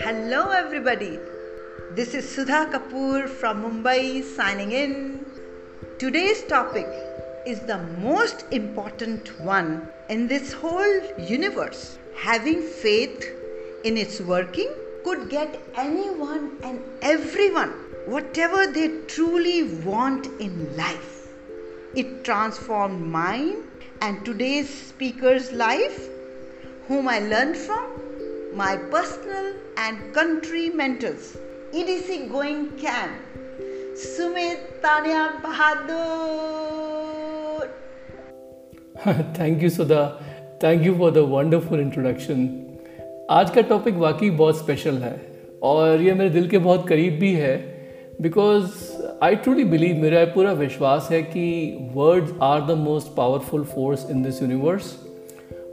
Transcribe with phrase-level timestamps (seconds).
[0.00, 1.18] Hello, everybody.
[1.94, 5.26] This is Sudha Kapoor from Mumbai signing in.
[5.98, 6.86] Today's topic
[7.46, 11.98] is the most important one in this whole universe.
[12.16, 13.30] Having faith
[13.84, 14.72] in its working
[15.04, 17.74] could get anyone and everyone
[18.06, 21.28] whatever they truly want in life.
[21.94, 23.67] It transformed mine
[24.00, 26.08] and today's speaker's life,
[26.86, 31.36] whom I learned from my personal and country mentors.
[31.72, 33.10] EDC going can.
[33.96, 36.88] Sumit Tanya Bahadur.
[39.38, 40.00] Thank you Sudha
[40.62, 42.38] thank you for the wonderful introduction
[43.30, 45.12] आज का topic वाकई बहुत special है
[45.70, 47.56] और ये मेरे दिल के बहुत करीब भी है
[48.22, 48.64] बिकॉज़
[49.22, 51.44] आई ट्रूली बिलीव मेरा पूरा विश्वास है कि
[51.94, 54.92] words are the most powerful force in this universe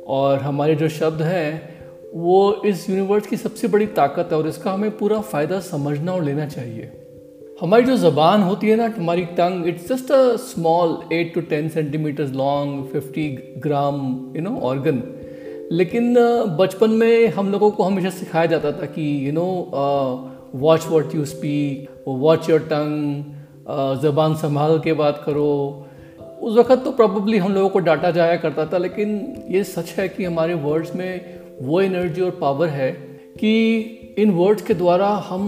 [0.07, 1.75] और हमारे जो शब्द हैं,
[2.13, 6.23] वो इस यूनिवर्स की सबसे बड़ी ताकत है और इसका हमें पूरा फ़ायदा समझना और
[6.23, 6.89] लेना चाहिए।
[7.61, 11.69] हमारी जो ज़बान होती है ना, हमारी tongue it's just a small eight to ten
[11.69, 14.01] centimetres long fifty gram
[14.35, 15.03] you know organ
[15.71, 16.13] लेकिन
[16.59, 19.47] बचपन में हम लोगों को हमेशा सिखाया जाता था कि you know
[20.55, 23.33] watch what you speak watch your tongue
[23.67, 25.51] ज़बान संभाल के बात करो।
[26.41, 30.07] उस वक्त तो प्रॉब्ली हम लोगों को डाटा जाया करता था, लेकिन ये सच है
[30.09, 32.91] कि हमारे वर्ड्स में वो एनर्जी और पावर है
[33.39, 33.53] कि
[34.17, 35.47] इन वर्ड्स के द्वारा हम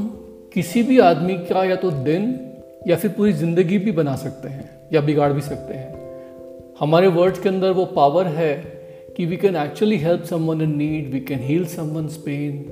[0.53, 2.33] किसी भी आदमी का या तो दिन
[2.87, 5.95] या फिर पूरी ज़िंदगी भी बना सकते हैं या बिगाड़ भी सकते हैं।
[6.79, 8.53] हमारे वर्ड्स के अंदर वो पावर है
[9.17, 12.65] कि we can actually help someone in need we can heal someone pain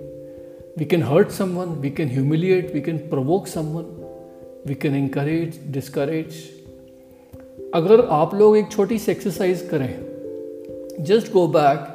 [0.78, 3.95] we can hurt someone we can humiliate we can provoke someone
[4.68, 6.36] we can encourage discourage
[7.74, 11.92] अगर आप लोग एक छोटी सी एक्सरसाइज करें just go back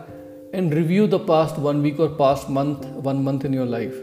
[0.54, 3.98] and review the past one week or past month, one month in your life.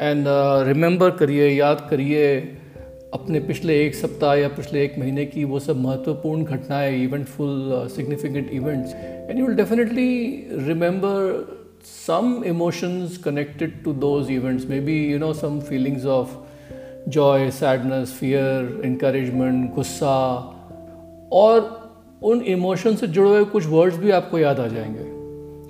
[0.00, 0.24] And
[0.66, 2.40] remember करिए, याद करिए,
[3.14, 8.50] अपने पिछले एक सप्ताह या पिछले एक महीने की वो सब महत्वपूर्ण घटनाएँ eventful significant
[8.50, 11.46] events and you will definitely remember
[11.88, 14.64] some emotions connected to those events.
[14.70, 16.32] Maybe, you know, some feelings of
[17.08, 20.26] joy sadness fear, encouragement, गुस्सा,
[21.32, 21.78] और
[22.22, 25.18] उन इमोशन से जुड़े हुए कुछ वर्ड्स भी आपको याद आ जाएँगे।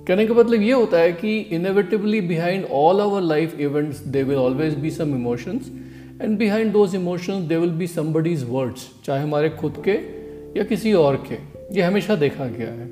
[0.05, 4.39] कहने का मतलब ये होता है कि inevitably behind all our life events they will
[4.39, 5.73] always be some emotions
[6.23, 9.93] and behind those emotions they will be somebody's words चाहे हमारे खुद के
[10.59, 11.35] या किसी और के।
[11.77, 12.89] ये हमेशा देखा गया है।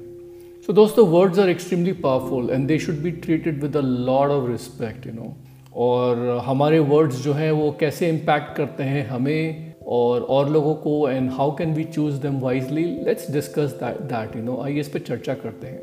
[0.66, 4.50] सो दोस्तों words are extremely powerful and they should be treated with a lot of
[4.50, 5.36] respect you know
[5.76, 11.08] और हमारे वर्ड्स जो हैं वो कैसे इम्पैक्ट करते हैं हमें और और लोगों को
[11.08, 14.98] and how can we choose them wisely let's discuss that you know आइए इस पर
[14.98, 15.82] चर्चा करते हैं।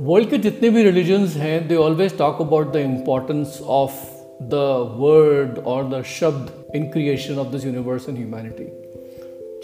[0.00, 3.94] वर्ल्ड के जितने भी रिलीजन्स हैं they always talk about the importance of
[4.42, 4.54] the
[4.98, 8.82] word और द शब्द in creation of this universe and humanity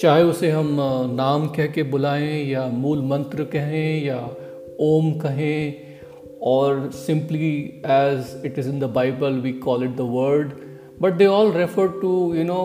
[0.01, 0.77] चाहे उसे हम
[1.13, 4.29] नाम कह के बुलाएँ या मूल मंत्र कहें या
[4.81, 5.88] ओम कहें
[6.43, 7.55] और simply
[7.87, 10.53] as it is in the Bible we call it the word
[11.01, 12.63] but they all refer to you know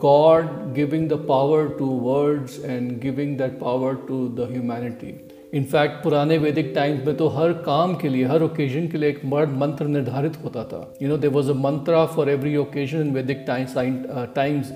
[0.00, 5.14] God giving the power to words and giving that power to the humanity
[5.54, 9.24] in fact पुराने वैदिक times में तो हर काम के लिए हर occasion के लिए एक
[9.24, 13.12] मर्द मंत्र निर्धारित होता था you know there was a mantra for every occasion in
[13.12, 14.72] Vedic times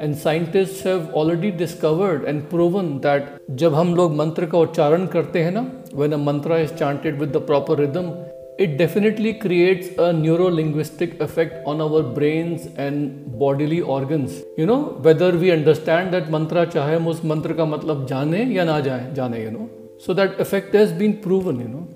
[0.00, 3.28] and scientist have already discovered and proven that
[3.60, 5.66] जब हम लोग मंत्र का उच्चारण करते हैं ना
[5.98, 8.10] when a mantra is chanted with the proper rhythm
[8.58, 14.38] it definitely creates a neuro-linguistic effect on our brains and bodily organs.
[14.56, 18.64] You know, whether we understand that mantra चाहे हम उस मंत्र का मतलब जाने या
[18.64, 19.66] ना जाए जाने you know.
[20.06, 21.86] So that effect has been proven you know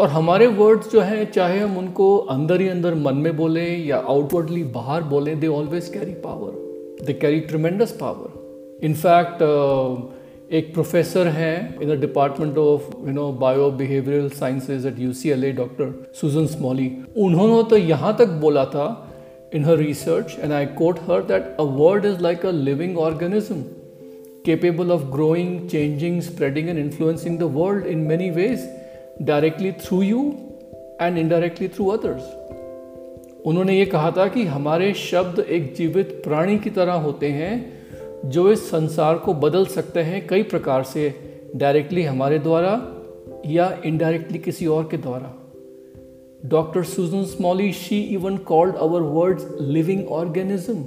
[0.00, 3.96] और हमारे वर्ड्स जो हैं चाहे हम उनको अंदर ही अंदर मन में बोलें या
[4.08, 9.42] आउटवर्डली बाहर बोलें they always carry power they carry tremendous power in fact
[10.58, 15.30] एक प्रोफेसर हैं in the department of you know bio behavioural sciences at U C
[15.30, 16.90] L A doctor Susan Smalley
[17.26, 18.86] उन्होंने तो यहाँ तक बोला था
[19.54, 23.62] in her research and I quote her that a word is like a living organism
[24.44, 28.66] capable of growing, changing, spreading, and influencing the world in many ways,
[29.24, 30.22] directly through you
[31.00, 32.22] and indirectly through others.
[33.46, 37.52] उन्होंने ये कहा था कि हमारे शब्द एक जीवित प्राणी की तरह होते हैं
[38.24, 41.14] जो इस संसार को बदल सकते हैं कई प्रकार से
[41.56, 42.96] डायरेक्टली हमारे द्वारा
[43.46, 45.52] या इनडायरेक्टली किसी और के द्वारा।
[46.44, 50.84] Doctor Susan Smalley she even called our words living organism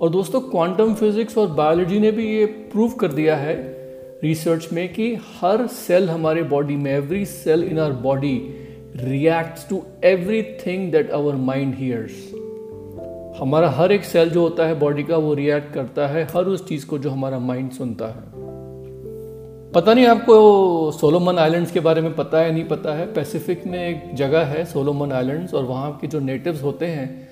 [0.00, 3.54] और दोस्तों क्वांटम फिजिक्स और बायोलॉजी ने भी ये प्रूव कर दिया है
[4.22, 8.54] रिसर्च में कि हर सेल हमारे बॉडी में every cell in our body
[8.96, 9.82] reacts to
[10.42, 12.39] everything that our mind hears
[13.40, 16.66] हमारा हर एक सेल जो होता है बॉडी का वो रिएक्ट करता है, हर उस
[16.68, 18.22] चीज़ को जो हमारा माइंड सुनता है।
[19.72, 23.78] पता नहीं आपको सोलोमन आइलैंड्स के बारे में पता है, नहीं पता है। पैसिफिक में
[23.78, 27.28] एक जगह है सोलोमन आइलैंड्स और वहाँ के जो नेटिव्स होते हैं,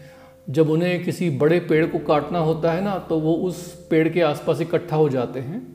[0.51, 4.21] जब उन्हें किसी बड़े पेड़ को काटना होता है ना तो वो उस पेड़ के
[4.25, 5.67] आसपास इकट्ठा हो जाते हैं।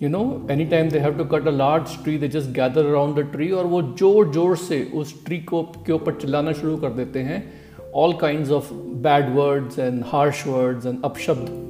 [0.00, 3.16] You know any time they have to cut a large tree they just gather around
[3.16, 6.90] the tree और वो ज़ोर ज़ोर से उस ट्री को, के ऊपर चिल्लाना शुरू कर
[6.92, 7.46] देते हैं।
[7.94, 11.66] All kind of bad words and harsh words and अपशब्द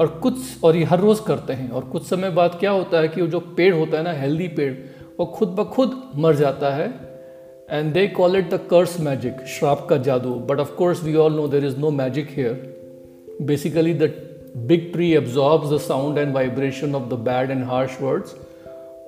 [0.00, 3.08] और कुछ, और ये हर रोज़ करते हैं। और कुछ समय बाद क्या होता है
[3.08, 4.72] कि जो पेड़ होता है ना हेल्दी पेड़,
[5.18, 6.88] वो खुद ब खुद मर जाता है।
[7.70, 11.34] And they call it the curse magic श्राप का जादू। But of course we all
[11.34, 14.12] know there is no magic here basically the
[14.56, 18.34] big tree absorbs the sound and vibration of the bad and harsh words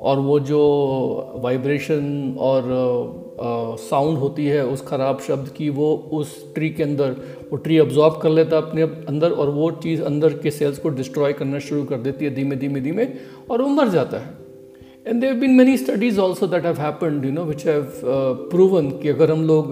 [0.02, 0.60] और वो जो
[1.36, 2.62] vibration और
[3.80, 7.10] sound होती है उस ख़राब शब्द की वो उस ट्री के अंदर
[7.50, 10.88] वो ट्री अब्जॉर्ब कर लेता है अपने अंदर और वो चीज़ अंदर के सेल्स को
[10.88, 13.08] डिस्ट्रॉय करना शुरू कर देती है धीमे धीमे धीमे
[13.50, 14.34] और वो मर जाता है।
[15.06, 17.92] And there've been many studies also that have happened you know which have
[18.50, 19.70] proven कि अगर हम लोग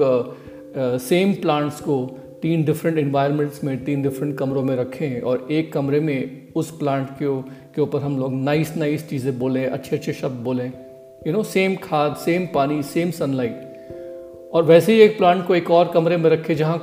[0.99, 5.73] सेम uh, प्लांट्स को तीन डिफरेंट इन्वायरमेंट्स में तीन डिफरेंट कमरों में रखें और एक
[5.73, 7.27] कमरे में उस प्लांट के
[7.77, 10.73] के ऊपर हम लोग नाइस नाइस चीज़ें बोलें, अच्छे अच्छे शब्द बोलें।
[11.27, 15.71] यू नो सेम खाद सेम पानी सेम सनलाइट और वैसे ही एक प्लांट को एक
[15.71, 16.79] और कमरे में रखे जहाँ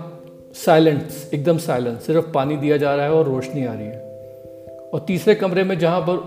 [0.55, 5.03] साइलेंस एकदम साइलेंस सिर्फ़ पानी दिया जा रहा है और रोशनी आ रही है। और
[5.07, 6.17] तीसरे कमरे में जहाँ पर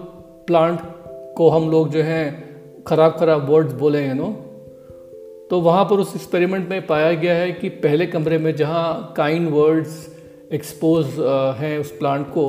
[0.46, 0.80] प्लांट
[1.36, 4.32] को हम लोग जो हैं, ख़राब ख़राब वर्ड्स बोले यू नो
[5.50, 9.48] तो वहाँ पर उस एक्सपेरिमेंट में पाया गया है कि पहले कमरे में जहाँ काइंड
[9.50, 10.06] वर्ड्स
[10.52, 11.06] एक्सपोज
[11.60, 12.44] हैं उस प्लांट को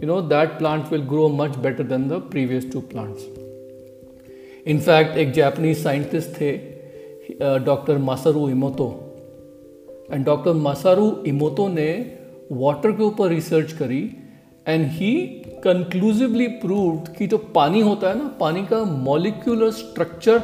[0.00, 3.26] you know that plant will grow much better than the previous two plants
[4.66, 6.52] in fact एक जापानीज साइंटिस्ट थे
[7.40, 8.88] doctor Masaru Emoto
[10.12, 12.16] and doctor Masaru Emoto ने
[12.52, 14.10] वाटर के ऊपर रिसर्च करी
[14.68, 15.12] एंड ही
[15.64, 20.42] कंक्लूसिवली प्रूव्ड कि जो पानी होता है ना, पानी का मॉलिक्यूलर स्ट्रक्चर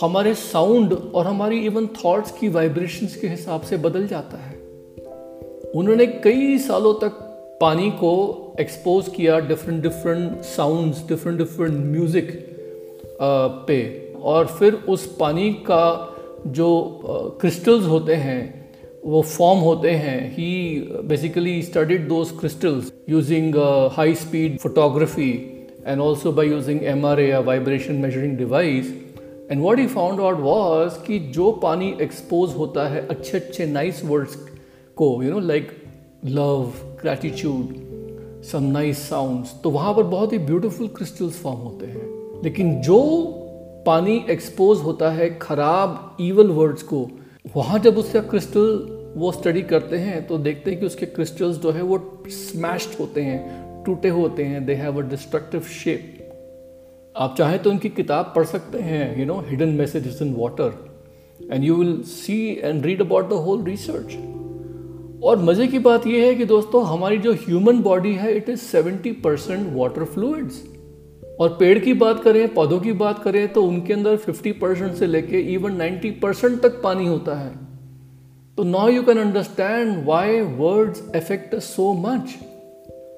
[0.00, 4.56] हमारे साउंड और हमारी इवन थॉट्स की वाइब्रेशंस के हिसाब से बदल जाता है।
[5.70, 7.27] उन्होंने कई सालों तक
[7.60, 8.12] पानी को
[8.60, 12.30] एक्सपोज किया different different sounds different different music
[13.66, 13.80] पे।
[14.22, 16.14] और फिर उस पानी का
[16.46, 16.68] जो
[17.40, 18.40] क्रिस्टल्स uh, होते हैं
[19.04, 20.50] वो फॉर्म होते हैं। He
[21.04, 23.56] basically studied those crystals using
[23.92, 25.30] high speed photography
[25.86, 28.92] and also by using M R A vibration measuring device
[29.50, 34.04] and what he found out was कि जो पानी एक्सपोज होता है अच्छे अच्छे नाइस
[34.04, 34.34] वर्ड्स
[34.96, 35.70] को you know like
[36.24, 37.74] love gratitude
[38.42, 43.24] some nice sounds तो वहाँ पर बहुत ही ब्यूटिफुल क्रिस्टल्स फॉर्म होते हैं। लेकिन जो
[43.86, 47.08] पानी एक्सपोज होता है खराब ईवल वर्ड्स को,
[47.56, 51.70] वहाँ जब उसका क्रिस्टल वो स्टडी करते हैं तो देखते हैं कि उसके क्रिस्टल्स जो
[51.70, 56.14] है वो स्मैश्ड होते हैं, टूटे होते हैं they have a destructive shape
[57.16, 60.74] आप चाहें तो उनकी किताब पढ़ सकते हैं you know hidden messages in water
[61.52, 64.37] and you will see and read about the whole research
[65.22, 68.60] और मज़े की बात यह है कि दोस्तों, हमारी जो ह्यूमन बॉडी है it is
[68.60, 70.62] seventy percent water fluids
[71.40, 75.06] और पेड़ की बात करें, पौधों की बात करें तो उनके अंदर फिफ्टी परसेंट से
[75.06, 77.50] लेके इवन नाइन्टी परसेंट तक पानी होता है।
[78.58, 82.34] तो now you can understand why words affect so much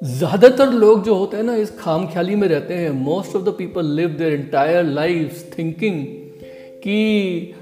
[0.09, 3.55] ज़्यादातर लोग जो होते हैं ना, इस खाम ख्याली में रहते हैं। Most of the
[3.59, 6.05] people live their entire life thinking
[6.85, 7.55] कि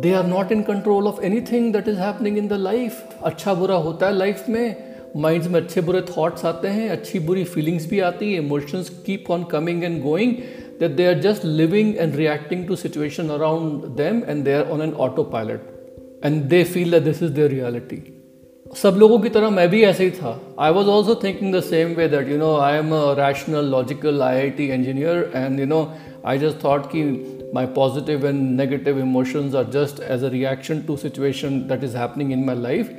[0.00, 3.74] they are not in control of anything that is happening in the life अच्छा बुरा
[3.74, 8.00] होता है लाइफ में माइंड्स में अच्छे बुरे थॉट्स आते हैं, अच्छी बुरी फीलिंग्स भी
[8.00, 10.32] आती है emotions keep on coming and going
[10.80, 14.82] that they are just living and reacting to situation around them and they are on
[14.82, 15.60] an auto pilot
[16.24, 18.18] and they feel that this is their reality
[18.76, 21.88] सब लोगों की तरह मैं भी ऐसे ही था। I was also thinking the same
[21.88, 25.66] way that you know I am a rational logical I I T engineer and you
[25.66, 25.92] know
[26.26, 27.02] I just thought कि
[27.55, 32.31] my positive and negative emotions are just as a reaction to situation that is happening
[32.31, 32.95] in my life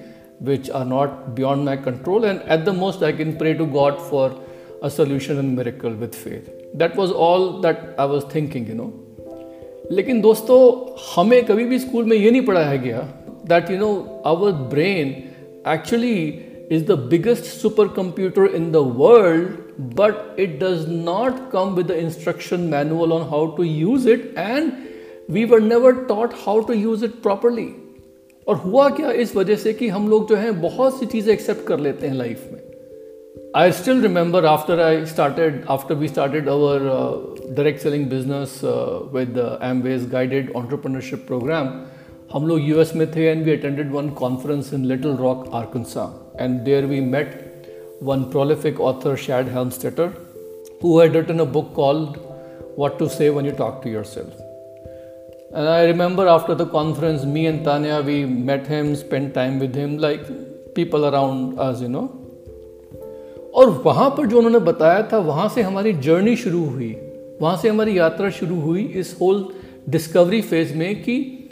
[0.47, 3.97] which are not beyond my control and at the most i can pray to god
[4.11, 4.26] for
[4.88, 6.45] a solution and miracle with faith
[6.83, 8.90] that was all that i was thinking you know
[9.90, 10.59] लेकिन दोस्तों
[11.14, 13.00] हमें कभी भी school में ये नहीं पढ़ाया गया
[13.52, 13.90] that you know
[14.33, 15.14] our brain
[15.68, 19.62] actually is the biggest supercomputer in the world,
[20.00, 24.73] but it does not come with the instruction manual on how to use it, and
[25.28, 27.68] we were never taught how to use it properly.
[28.49, 31.66] और हुआ क्या इस वजह से कि हम लोग जो हैं बहुत सी चीज़ें एक्सेप्ट
[31.66, 32.66] कर लेते हैं लाइफ में
[33.57, 39.04] I still remember after I started, after we started our uh, direct selling business uh,
[39.11, 41.71] with the Amway's guided entrepreneurship program,
[42.33, 46.02] हम लोग यूएस में थे and we attended one conference in Little Rock Arkansas
[46.40, 47.30] and there we met
[48.03, 50.13] one prolific author, Shad Helmstetter,
[50.81, 52.17] who had written a book called
[52.75, 54.33] What to Say When You Talk to Yourself.
[55.53, 59.74] And I remember after the conference, me and Tanya, we met him, spent time with
[59.75, 62.10] him, like people around us, you know.
[63.55, 66.95] और वहाँ पर जो उन्होंने बताया था वहाँ से हमारी जर्नी शुरू हुई
[67.41, 69.48] वहाँ से हमारी यात्रा शुरू हुई इस होल
[69.89, 71.42] डिस्कवरी फ़ेज़ में कि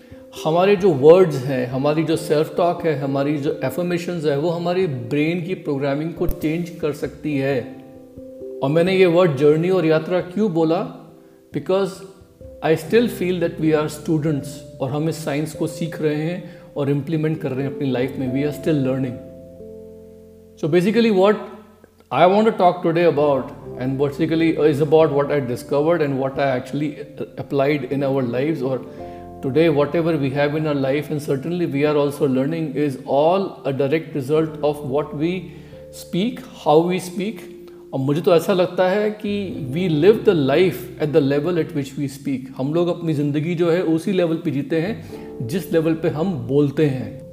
[0.45, 4.87] हमारे जो वर्ड्स हैं, हमारी जो सेल्फ टॉक है, हमारी जो एफर्मेशन है, वो हमारी
[4.87, 7.75] ब्रेन की प्रोग्रामिंग को चेंज कर सकती है।
[8.63, 10.77] और मैंने ये वर्ड जर्नी और यात्रा क्यों बोला?
[11.53, 11.93] Because
[12.63, 16.61] I still feel that we are students और हम इस साइंस को सीख रहे हैं
[16.77, 19.15] और इम्प्लीमेंट कर रहे हैं अपनी लाइफ में। We are still learning
[20.61, 21.37] so basically what
[22.11, 26.39] I want to talk today about and basically is about what I discovered and what
[26.39, 26.89] I actually
[27.37, 28.79] applied in our lives or
[29.42, 33.46] today whatever we have in our life and certainly we are also learning is all
[33.64, 35.32] a direct result of what we
[35.92, 37.44] speak how we speak
[37.94, 39.36] और मुझे तो ऐसा लगता है कि
[39.72, 43.54] we live the life at the level at which we speak हम लोग अपनी ज़िंदगी
[43.54, 47.26] जो है उसी लेवल पे जीते हैं जिस लेवल पे हम बोलते हैं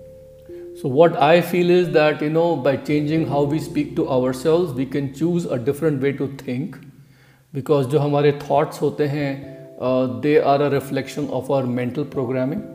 [0.75, 4.73] So, what I feel is that, you know, by changing how we speak to ourselves,
[4.73, 6.75] we can choose a different way to think.
[7.53, 12.69] Because जो हमारे thoughts होते हैं, uh, they are a reflection of our mental programming.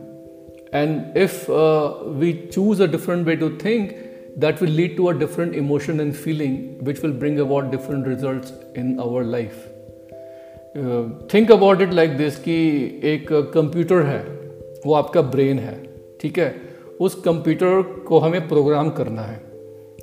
[0.71, 3.95] And if uh, we choose a different way to think,
[4.37, 8.53] that will lead to a different emotion and feeling, which will bring about different results
[8.75, 9.67] in our life.
[10.77, 12.55] Uh, think about it like this कि
[13.11, 14.21] एक computer है
[14.85, 15.75] वो आपका brain है
[16.21, 16.49] ठीक है
[17.01, 19.41] उस computer को हमें प्रोग्राम करना है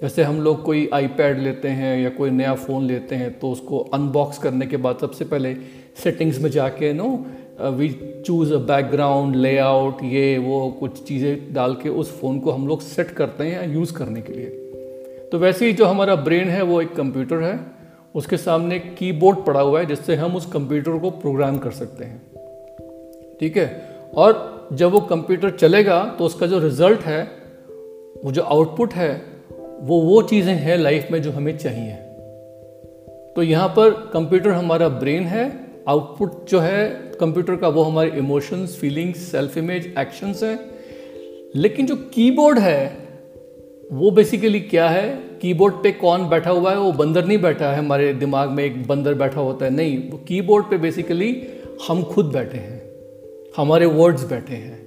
[0.02, 3.80] जैसे हम लोग कोई आईपैड लेते हैं या कोई नया फ़ोन लेते हैं तो उसको
[3.80, 5.56] अनबॉक्स करने के बाद सबसे पहले
[6.04, 7.26] सेटिंग्स में जाके no
[7.62, 7.90] we
[8.26, 12.82] choose a background layout ये, वो, कुछ चीज़ें डाल के उस फ़ोन को हम लोग
[12.82, 14.46] सेट करते हैं यूज़ करने के लिए।
[15.32, 17.60] तो वैसे ही जो हमारा ब्रेन है, वो एक कंप्यूटर है।
[18.16, 22.22] उसके सामने कीबोर्ड पड़ा हुआ है, जिससे हम उस कंप्यूटर को प्रोग्राम कर सकते हैं।
[23.40, 24.00] ठीक है?
[24.16, 27.24] और जब वो कंप्यूटर चलेगा तो उसका जो रिज़ल्ट है,
[28.26, 29.31] वो जो आउटपुट है
[29.82, 31.94] वो वो चीज़ें हैं लाइफ में जो हमें चाहिए।
[33.36, 38.78] तो यहाँ पर कंप्यूटर हमारा ब्रेन है आउटपुट जो है कंप्यूटर का वो हमारे emotions
[38.78, 40.60] feelings self image actions हैं।
[41.56, 42.98] लेकिन जो कीबोर्ड है,
[43.92, 45.18] वो बेसिकली क्या है?
[45.42, 46.78] कीबोर्ड पे कौन बैठा हुआ है?
[46.78, 50.18] वो बंदर नहीं बैठा है। हमारे दिमाग में एक बंदर बैठा होता है। नहीं, वो
[50.18, 51.48] कीबोर्ड पे बेसिकली
[51.88, 52.82] हम खुद बैठे हैं।
[53.58, 54.80] हमारे वर्ड्स बैठे हैं।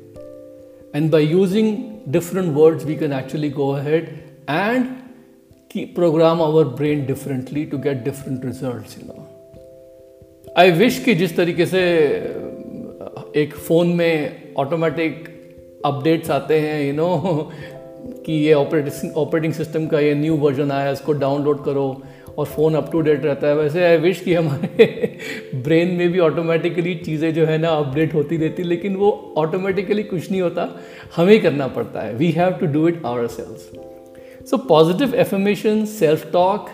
[0.94, 4.84] And by using different words we can actually go ahead and
[5.70, 9.28] key program our brain differently to get different result you know
[10.58, 11.82] I wish कि जिस तरीके से
[13.36, 15.28] एक फ़ोन में ऑटोमेटिक
[15.84, 17.52] अपडेट्स आते हैं यू you नो know,
[18.26, 22.02] कि ये ऑपरेटिंग ऑपरेटिंग सिस्टम का ये न्यू वर्जन आया इसको डाउनलोड करो
[22.38, 24.86] और फ़ोन अप टू डेट रहता है। वैसे आई विश कि हमारे
[25.54, 30.30] ब्रेन में भी ऑटोमेटिकली चीज़ें जो है ना अपडेट होती रहती लेकिन वो ऑटोमेटिकली कुछ
[30.30, 30.68] नहीं होता
[31.16, 33.70] हमें करना पड़ता है। We have to do it ourselves
[34.50, 36.66] so positive affirmation self talk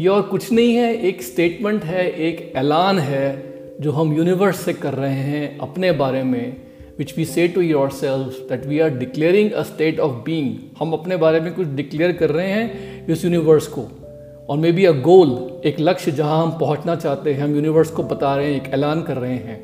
[0.00, 4.72] ये और कुछ नहीं है, एक स्टेटमेंट है, एक ऐलान है, जो हम यूनिवर्स से
[4.72, 6.56] कर रहे हैं अपने बारे में
[6.98, 7.60] which we say to
[7.90, 12.12] yourself that we are declaring a state of being हम अपने बारे में कुछ डिक्लेयर
[12.12, 13.86] कर रहे हैं इस यूनिवर्स को।
[14.48, 15.30] और मे बी अ गोल
[15.66, 19.02] एक लक्ष्य जहाँ हम पहुँचना चाहते हैं, हम यूनिवर्स को बता रहे हैं, एक ऐलान
[19.02, 19.60] कर रहे हैं।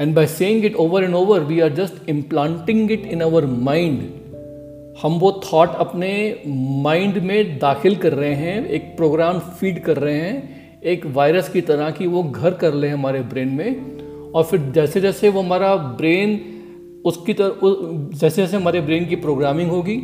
[0.00, 4.00] And by saying it over and over we are just implanting it in our mind
[5.02, 6.10] हम वो थॉट अपने
[6.82, 11.60] माइंड में दाखिल कर रहे हैं, एक प्रोग्राम फ़ीड कर रहे हैं, एक वायरस की
[11.60, 15.74] तरह की वो घर कर ले हमारे ब्रेन में, और फिर जैसे जैसे वो हमारा
[15.76, 16.40] ब्रेन
[17.04, 17.60] उसकी तरह
[18.14, 19.96] जैसे जैसे हमारे ब्रेन की प्रोग्रामिंग होगी,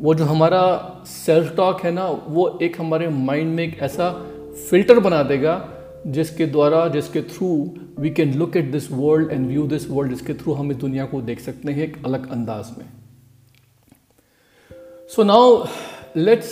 [0.00, 0.60] वो जो हमारा
[1.06, 4.10] सेल्फ टॉक है ना, वो एक हमारे माइंड में एक ऐसा
[4.70, 5.64] फ़िल्टर बना देगा,
[6.06, 7.48] जिसके द्वारा, जिसके through
[7.98, 11.04] we can look at this world and view this world जिसके थ्रू हम इस दुनिया
[11.04, 12.86] को देख सकते हैं एक अलग अंदाज में।
[15.16, 15.64] Now
[16.16, 16.48] let's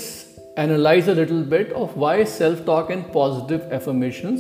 [0.59, 4.39] analyse a little bit of why self talk and positive affirmation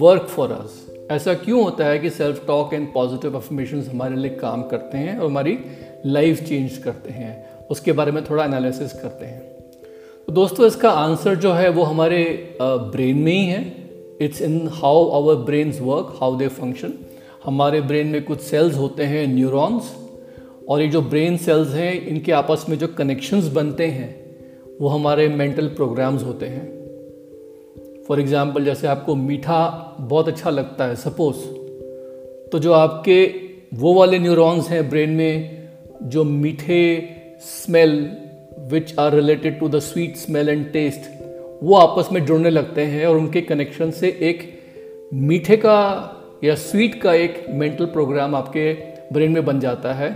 [0.00, 4.30] work for us ऐसा क्यों होता है कि self talk and positive affirmation हमारे लिए
[4.30, 5.58] काम करते हैं और हमारी
[6.06, 7.66] लाइफ चेंज करते हैं?
[7.70, 12.56] उसके बारे में थोड़ा एनालिसिस करते हैं। तो दोस्तों, इसका आंसर जो है वो हमारे
[12.62, 13.64] ब्रेन में ही है।
[14.20, 16.92] It's in how our brains work how they function
[17.44, 19.94] हमारे ब्रेन में कुछ सेल्स होते हैं न्यूरॉन्स
[20.68, 24.24] और ये जो ब्रेन सेल्स हैं, इनके आपस में जो कनेक्शंस बनते हैं,
[24.80, 30.96] वो हमारे मेंटल प्रोग्राम्स होते हैं। फॉर एग्ज़ाम्पल जैसे आपको मीठा बहुत अच्छा लगता है
[30.96, 31.36] सपोज़
[32.52, 33.24] तो जो आपके
[33.74, 35.68] वो वाले न्यूरॉन्स हैं ब्रेन में,
[36.02, 37.08] जो मीठे
[37.40, 38.10] smell
[38.72, 41.10] which are related to the sweet smell and taste
[41.62, 44.42] वो आपस में जुड़ने लगते हैं और उनके कनेक्शन से एक
[45.14, 45.80] मीठे का
[46.44, 48.72] या स्वीट का एक मेंटल प्रोग्राम आपके
[49.12, 50.12] ब्रेन में बन जाता है।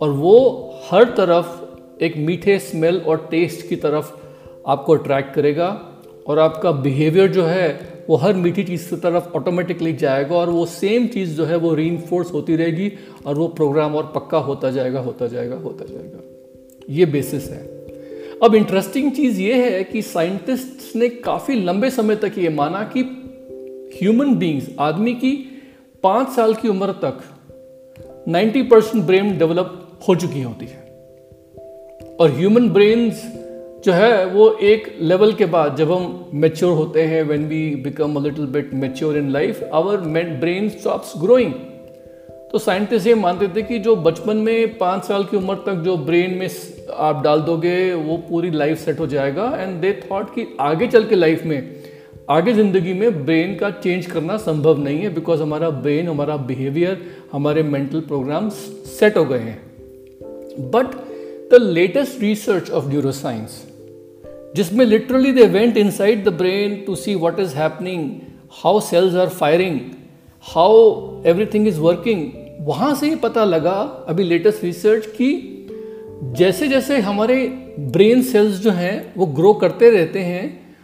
[0.00, 1.46] और वो हर तरफ़
[2.04, 4.12] एक मीठे स्मेल और टेस्ट की तरफ़
[4.66, 5.86] आपको अट्रैक्ट करेगा
[6.26, 10.66] और आपका बिहेवियर जो है, वो हर मीठी चीज़ की तरफ़ ऑटोमेटिकली जाएगा और वो
[10.66, 12.92] सेम चीज़ जो है, वो री होती रहेगी
[13.26, 16.18] और वो प्रोग्राम और पक्का होता जाएगा होता जाएगा होता जाएगा।
[16.90, 17.66] ये बेसिस है।
[18.44, 23.00] अब इंटरेस्टिंग चीज़ ये है कि साइंटिस्ट ने काफ़ी लंबे समय तक ये माना कि
[24.02, 25.62] ह्यूमन बींग्स आदमी की
[26.02, 27.20] पाँच साल की उम्र तक
[28.28, 30.88] 90 परसेंट ब्रेन डेवलप हो चुकी होती है।
[32.20, 33.22] और ह्यूमन ब्रेन्स
[33.84, 38.16] जो है, वो एक लेवल के बाद जब हम मेच्योर होते हैं when we become
[38.16, 39.96] a little bit mature in life our
[40.40, 41.52] brain stops growing
[42.52, 45.96] तो साइंटिस्ट ये मानते थे कि जो बचपन में पाँच साल की उम्र तक जो
[45.96, 46.48] ब्रेन में
[46.94, 51.04] आप डाल दोगे, वो पूरी लाइफ सेट हो जाएगा। एंड दे थॉट कि आगे चल
[51.04, 51.74] के लाइफ में,
[52.30, 57.00] आगे ज़िंदगी में ब्रेन का चेंज करना संभव नहीं है बिकॉज़ हमारा ब्रेन हमारा बिहेवियर
[57.32, 58.54] हमारे मेंटल प्रोग्राम्स
[58.98, 59.69] सेट हो गए हैं।
[60.58, 60.86] But
[61.52, 63.66] the latest research of neuroscience
[64.56, 68.10] जिसमें literally they went inside the brain to see what is happening
[68.50, 69.80] how cells are firing
[70.42, 70.78] how
[71.26, 72.30] everything is working
[72.60, 75.46] वहाँ से ही पता लगा, अभी लेटेस्ट रिसर्च की
[76.22, 77.46] जैसे जैसे हमारे
[77.80, 80.76] ब्रेन सेल्स जो हैं, वो ग्रो करते रहते हैं,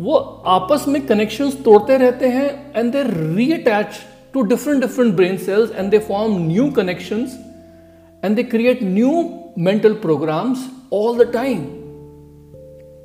[0.00, 0.14] वो
[0.46, 3.02] आपस में कनेक्शंस तोड़ते रहते हैं and they
[3.36, 3.86] reattach
[4.32, 7.53] to different different brain cells and they form new connections
[8.24, 11.58] and they create new mental programs all the time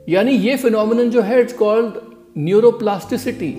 [0.10, 1.94] यानी ये फिनोमिन जो है इट्स कॉल्ड
[2.38, 3.54] न्यूरोप्लास्टिसिटी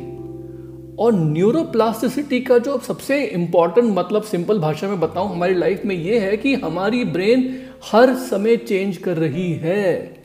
[0.98, 6.18] और न्यूरोप्लास्टिसिटी का जो सबसे इंपॉर्टेंट मतलब सिंपल भाषा में बताऊँ, हमारी लाइफ में ये
[6.18, 7.62] है कि हमारी ब्रेन
[7.92, 10.16] हर समय चेंज कर रही है.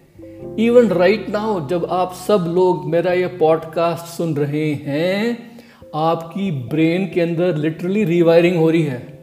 [0.59, 5.37] इवन राइट नाउ जब आप सब लोग मेरा ये पॉडकास्ट सुन रहे हैं,
[5.95, 9.14] आपकी ब्रेन के अंदर लिटरली रिवायरिंग हो रही है.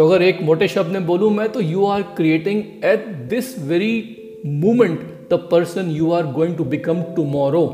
[0.00, 3.96] तो अगर एक मोटे शब्द में बोलूँ मैं तो you are creating at this very
[4.46, 7.64] moment the person you are going to become tomorrow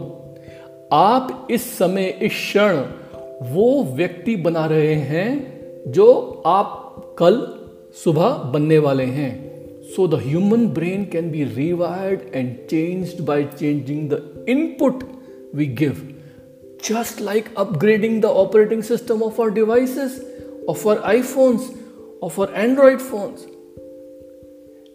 [0.92, 2.80] आप इस समय इस क्षण
[3.52, 6.08] वो व्यक्ति बना रहे हैं जो
[6.46, 7.40] आप कल
[8.04, 9.30] सुबह बनने वाले हैं।
[9.94, 15.08] So the human brain can be rewired and changed by changing the input
[15.54, 16.06] we give
[16.84, 20.22] just like upgrading the operating system of our devices,
[20.68, 21.64] of our iPhones,
[22.24, 23.44] of for Android phones.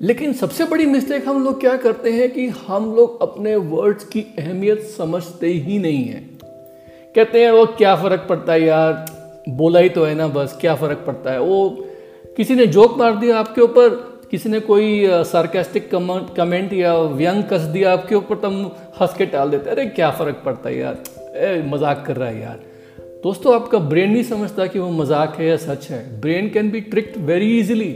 [0.02, 4.22] लेकिन सबसे बड़ी mistake हम लोग क्या करते हैं कि हम लोग अपने वर्ड्स की
[4.40, 6.22] अहमियत समझते ही नहीं है।
[7.16, 9.06] कहते हैं वो क्या फ़र्क पड़ता है यार?
[9.50, 11.40] बोला ही तो है ना बस, क्या फ़र्क पड़ता है?
[11.42, 11.70] वो
[12.38, 13.90] किसी ने जोक मार दिया आपके ऊपर,
[14.32, 15.90] किसी ने कोई सार्केस्टिक
[16.38, 18.66] कमेंट या व्यंग कस दिया आपके ऊपर तुम
[19.02, 21.04] हंस के टाल देते अरे, क्या फ़र्क पड़ता है यार?
[21.68, 22.71] मज़ाक कर रहा है यार।
[23.24, 26.80] दोस्तों, आपका ब्रेन नहीं समझता कि वो मज़ाक है या सच है। Brain can be
[26.82, 27.90] tricked very easily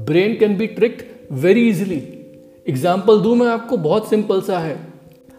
[0.00, 1.02] brain can be tricked
[1.34, 1.98] very easily
[2.66, 4.78] example दूँ मैं आपको, बहुत सिंपल सा है।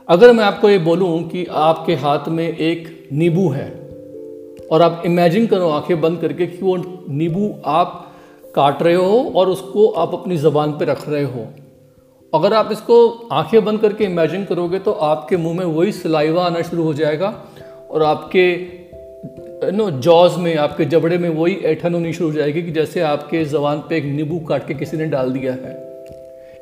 [0.08, 3.67] अगर मैं आपको ये बोलूँ कि आपके हाथ में एक नींबू है
[4.71, 6.77] और आप इमेजिन करो आँखें बंद करके कि वो
[7.10, 8.05] नींबू आप
[8.55, 11.47] काट रहे हो और उसको आप अपनी ज़बान पे रख रहे हो।
[12.34, 16.62] अगर आप इसको आँखें बंद करके इमेजिन करोगे तो आपके मुँह में वही सलाइवा आना
[16.62, 17.38] शुरू हो जाएगा
[17.89, 18.56] और आपके,
[19.71, 23.43] नो जॉज में, आपके जबड़े में वही ऐठन होनी शुरू हो जाएगी कि जैसे आपके
[23.45, 25.78] जबान पे एक नींबू काट के किसी ने डाल दिया है।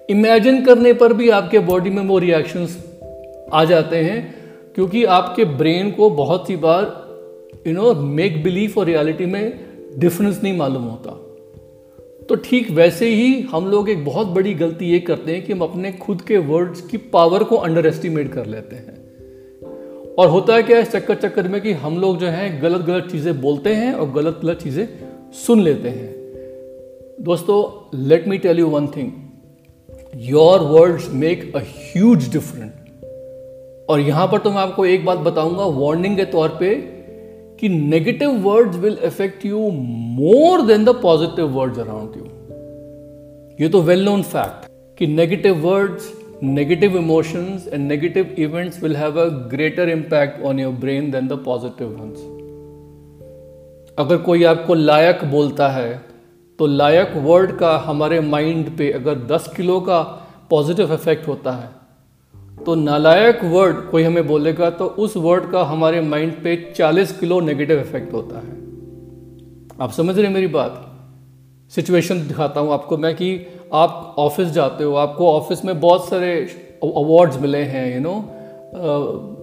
[0.09, 2.77] इमेजिन करने पर भी आपके बॉडी में वो रिएक्शंस
[3.53, 4.35] आ जाते हैं,
[4.75, 7.07] क्योंकि आपके ब्रेन को बहुत सी बार
[7.67, 9.59] यू नो मेक बिलीफ और रियलिटी में
[9.97, 11.11] डिफरेंस नहीं मालूम होता।
[12.29, 15.61] तो ठीक वैसे ही हम लोग एक बहुत बड़ी गलती ये करते हैं कि हम
[15.61, 18.96] अपने खुद के वर्ड्स की पावर को अंडर एस्टिमेट कर लेते हैं।
[20.17, 23.07] और होता है क्या इस चक्कर चक्कर में कि हम लोग जो है, गलत गलत
[23.11, 24.87] चीज़ें बोलते हैं और गलत गलत चीज़ें
[25.33, 26.15] सुन लेते हैं।
[27.21, 29.11] दोस्तों let me tell you one thing
[30.15, 32.71] your words make a huge different
[33.89, 36.75] और यहाँ पर तो मैं आपको एक बात बताऊँगा वार्निंग के तौर पे
[37.59, 42.23] कि negative words will affect you more than the positive words around you
[43.61, 49.17] ये तो वेल नोन फैक्ट कि negative words negative emotions and negative events will have
[49.17, 52.19] a greater impact on your brain than the positive ones.
[53.99, 56.03] अगर कोई आपको लायक बोलता है
[56.59, 60.01] तो लायक word का हमारे माइंड पे अगर 10 किलो का
[60.49, 61.69] पॉजिटिव इफ़ेक्ट होता है
[62.65, 67.39] तो नालायक वर्ड कोई हमें बोलेगा तो उस वर्ड का हमारे माइंड पे 40 किलो
[67.39, 68.55] नेगेटिव इफ़ेक्ट होता है
[69.81, 70.86] आप समझ रहे मेरी बात
[71.75, 76.33] सिचुएशन दिखाता हूँ आपको मैं कि आप ऑफ़िस जाते हो, आपको ऑफ़िस में बहुत सारे
[76.83, 78.15] अवार्ड्स मिले हैं यू नो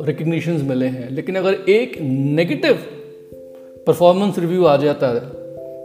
[0.05, 2.75] रिकग्निशंस मिले हैं, लेकिन अगर एक नेगेटिव
[3.87, 5.21] परफॉर्मेंस रिव्यू आ जाता है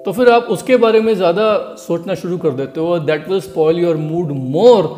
[0.03, 3.79] तो फिर आप उसके बारे में ज़्यादा सोचना शुरू कर देते हो that will spoil
[3.79, 4.95] your mood more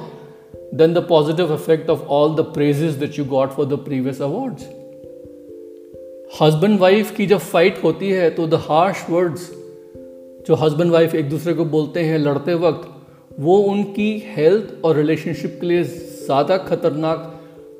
[0.73, 4.69] than the positive effect of all the praises that you got for the previous awards
[6.41, 9.49] husband wife की जब फाइट होती है तो द हार्श वर्ड्स
[10.47, 12.87] जो हस्बैंड वाइफ एक दूसरे को बोलते हैं लड़ते वक्त,
[13.39, 17.27] वो उनकी हेल्थ और रिलेशनशिप के लिए ज़्यादा खतरनाक,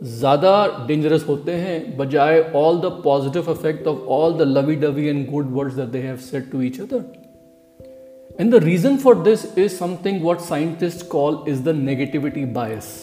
[0.03, 5.25] ज़्यादा डेंजरस होते हैं, बजाय all the positive effect of all the lovey dovey and
[5.31, 7.03] good words that they have said to each other
[8.39, 12.95] and the reason for this is something what scientist call is the negativity bias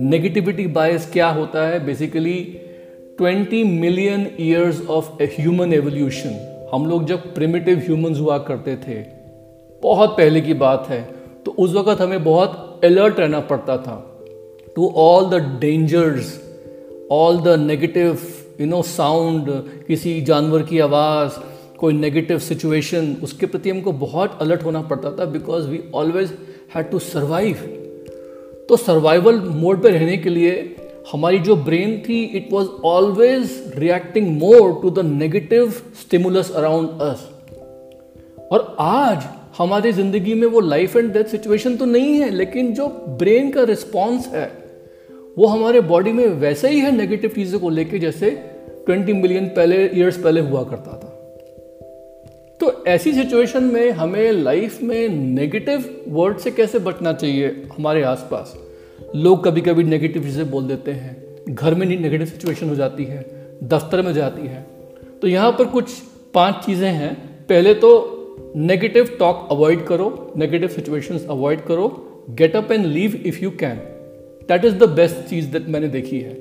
[0.00, 1.84] negativity bias क्या होता है?
[1.86, 2.38] Basically
[3.20, 9.04] 20 million years of a human evolution हम लोग जब primitive humans हुआ करते थे,
[9.82, 11.02] बहुत पहले की बात है
[11.44, 14.20] तो उस वक्त हमें बहुत अलर्ट रहना पड़ता था
[14.76, 16.42] to all the dangers
[17.10, 18.18] all the negative
[18.60, 19.46] you know sound
[19.86, 21.32] किसी जानवर की आवाज़,
[21.78, 26.38] कोई नेगेटिव सिचुएशन उसके प्रति हमको बहुत अलर्ट होना पड़ता था because we always
[26.74, 27.56] had to survive
[28.68, 30.76] तो सर्वाइवल मोड पर रहने के लिए
[31.12, 37.28] हमारी जो ब्रेन थी it was always reacting more to the negative stimulus around us
[38.52, 39.24] और आज
[39.58, 42.88] हमारी ज़िंदगी में वो लाइफ एंड डेथ सिचुएशन तो नहीं है, लेकिन जो
[43.18, 44.46] ब्रेन का रिस्पॉन्स है,
[45.38, 48.30] वो हमारे बॉडी में वैसे ही है नेगेटिव चीज़ों को लेके जैसे
[48.90, 51.10] 20 मिलियन पहले ईयर्स पहले हुआ करता था।
[52.60, 58.54] तो ऐसी सिचुएशन में हमें लाइफ में नेगेटिव वर्ड से कैसे बचना चाहिए हमारे आसपास?
[59.14, 63.24] लोग कभी कभी नेगेटिव चीज़ें बोल देते हैं। घर में नेगेटिव सिचुएशन हो जाती है,
[63.62, 64.62] दफ्तर में जाती है।
[65.22, 65.92] तो यहाँ पर कुछ
[66.34, 67.14] पाँच चीज़ें हैं।
[67.48, 67.90] पहले तो
[68.56, 71.88] नेगेटिव टॉक अवॉइड करो नेगेटिव सिचुएशंस अवॉइड करो।
[72.30, 73.76] Get up and leave if you can
[74.48, 76.36] that is the best cheese that मैंने देखी है।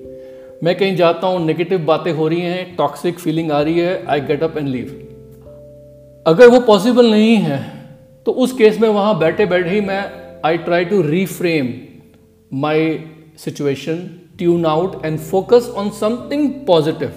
[0.63, 4.21] मैं कहीं जाता हूँ नेगेटिव बातें हो रही हैं टॉक्सिक फीलिंग आ रही है I
[4.21, 4.99] get up and leave
[6.25, 7.63] अगर वो पॉसिबल नहीं है
[8.27, 10.03] तो उस केस में वहाँ बैठे बैठे ही मैं
[10.45, 11.73] I try to reframe
[12.53, 12.99] my
[13.37, 13.95] situation
[14.37, 17.09] tune out and focus on something positive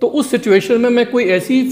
[0.00, 1.70] तो उस सिचुएशन में मैं कोई ऐसी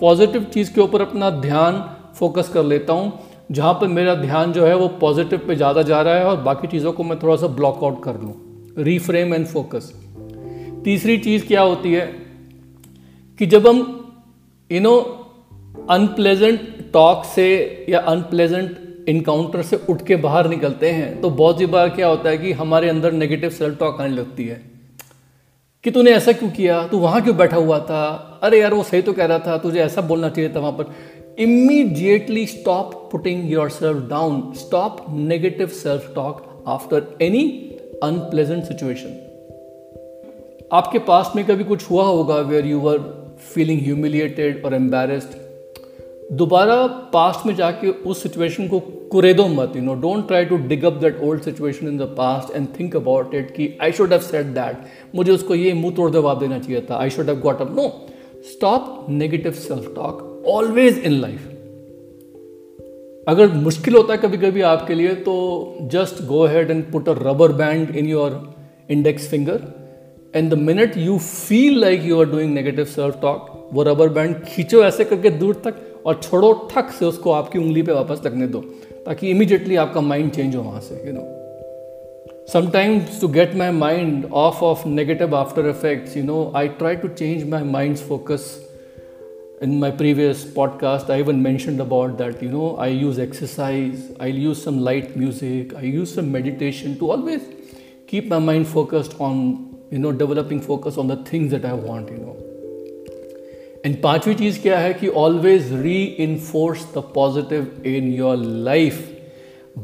[0.00, 3.20] पॉजिटिव चीज़ के ऊपर अपना ध्यान फोकस कर लेता हूँ,
[3.52, 6.68] जहाँ पर मेरा ध्यान जो है वो पॉजिटिव पे ज़्यादा जा रहा है और बाकी
[6.68, 8.34] चीज़ों को मैं थोड़ा सा ब्लॉक आउट कर लूँ
[8.78, 9.92] रीफ्रेम एंड फोकस
[10.84, 12.06] तीसरी चीज़ क्या होती है
[13.38, 13.78] कि जब हम
[14.72, 15.00] यू नो
[15.90, 16.60] अनप्लेजेंट
[16.92, 17.46] टॉक से
[17.88, 22.30] या अनप्लेजेंट इनकाउंटर से उठ के बाहर निकलते हैं तो बहुत सी बार क्या होता
[22.30, 24.70] है कि हमारे अंदर नेगेटिव सेल्फ टॉक आने लगती है।
[25.84, 26.86] कि तूने ऐसा क्यों किया?
[26.86, 28.40] तू वहाँ क्यों बैठा हुआ था?
[28.42, 30.94] अरे यार, वो सही तो कह रहा था, तुझे ऐसा बोलना चाहिए था वहाँ पर।
[31.38, 37.48] Immediately stop putting yourself down stop negative self talk after any
[38.02, 39.26] unpleasant situation
[40.72, 42.98] आपके पास में कभी कुछ हुआ होगा where you were
[43.54, 45.49] feeling humiliated और एम्बेरस्ड
[46.30, 48.78] दोबारा पास्ट में जाके उस सिचुएशन को
[49.12, 52.54] कुरेदो मत you know don't try to dig up that old situation in the past
[52.56, 56.10] and think about it कि I should have said that मुझे उसको ये मुँह तोड़
[56.10, 57.88] जवाब देना चाहिए था I should have got up no
[58.52, 61.48] stop negative self talk always in life
[63.28, 65.34] अगर मुश्किल होता है कभी कभी आपके लिए तो
[65.92, 68.40] just go ahead and put a rubber band in your
[68.90, 69.62] index finger
[70.34, 74.42] and the minute you feel like you are doing negative self talk वो रबर बैंड
[74.44, 78.46] खींचो ऐसे करके दूर तक और छोड़ो, ठक से उसको आपकी उंगली पे वापस लगने
[78.46, 78.60] दो,
[79.06, 81.40] ताकि इमिजिएटली आपका माइंड चेंज हो वहाँ से you know
[82.52, 87.08] sometimes to get my mind off off negative after effects you know I try to
[87.08, 88.66] change my mind focus
[89.62, 94.32] in my previous podcast I even mention about that you know I use exercise I
[94.32, 97.40] use some light music I use some meditation to always
[98.08, 99.58] keep my mind focused on
[99.92, 102.49] you know developing focus on the things that I want you know
[103.86, 108.98] and पांचवी चीज़ क्या है कि always reinforce the positive in your life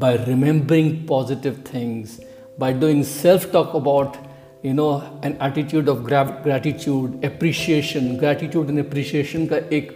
[0.01, 2.19] by remembering positive things,
[2.63, 4.25] by doing self talk about
[4.65, 4.89] you know
[5.25, 9.91] an attitude of gratitude appreciation gratitude and appreciation का एक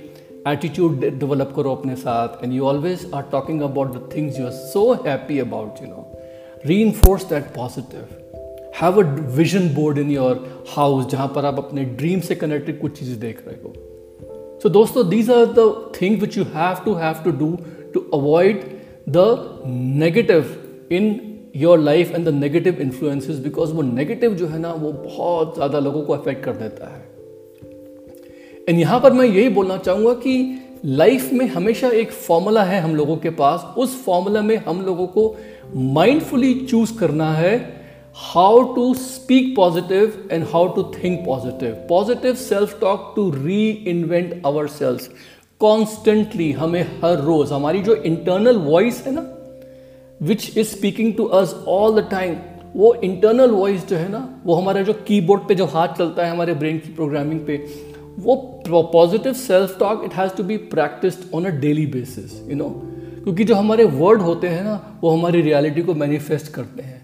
[0.47, 2.43] attitude develop करो अपने साथ.
[2.43, 6.07] And you always are talking about the things you are so happy about you know
[6.81, 8.03] reinforce that positive
[8.81, 9.05] have a
[9.37, 13.43] vision board in your house जहाँ पर आप अपने dream से कनेक्टेड कुछ चीज़ें देख
[13.47, 13.73] रहे हो.
[14.63, 17.57] सो दोस्तों these are the thing which you have to have to do
[17.93, 18.63] to avoid
[19.09, 20.55] the negative
[20.91, 21.19] in
[21.55, 25.79] your life and the negative influences because वो नेगेटिव जो है ना, वो बहुत ज़्यादा
[25.79, 27.09] लोगों को अफेक्ट कर देता है।
[28.69, 32.95] एंड यहाँ पर मैं यही बोलना चाहूँगा कि लाइफ में हमेशा एक फॉर्मूला है हम
[32.95, 35.35] लोगों के पास। उस फॉर्मूला में हम लोगों को
[35.75, 37.80] माइंडफुली चूज़ करना है
[38.15, 43.29] how to speak positive and how to think positive positive self talk to
[43.87, 45.09] reinvent our self
[45.61, 49.25] constantly हमें हर रोज, हमारी जो इंटरनल वॉइस है ना
[50.21, 52.35] which is speaking to us all the time
[52.75, 56.31] वो इंटरनल वॉइस जो है ना, वो हमारा जो कीबोर्ड पे जो हाथ चलता है
[56.31, 57.57] हमारे ब्रेन की प्रोग्रामिंग पे,
[58.19, 62.69] वो positive self talk it has to be practised on a daily basis you know
[63.23, 67.00] क्योंकि जो हमारे वर्ड होते हैं ना, वो हमारी रियलिटी को मैनिफेस्ट करते हैं।